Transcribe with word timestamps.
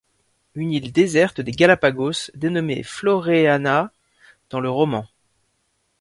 Une 0.55 0.71
île 0.71 0.91
déserte 0.91 1.41
des 1.41 1.51
Galápagos 1.51 2.31
dénommée 2.33 2.81
Floréana 2.81 3.91
dans 4.49 4.59
le 4.59 4.67
roman. 4.71 5.05